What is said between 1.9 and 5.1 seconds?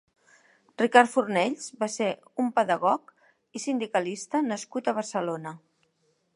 ser un pedagog i sindicalista nascut a